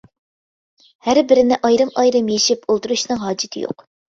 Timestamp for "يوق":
3.69-3.89